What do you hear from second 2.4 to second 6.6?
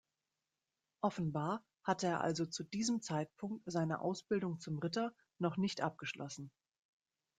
zu diesem Zeitpunkt seine Ausbildung zum Ritter noch nicht abgeschlossen.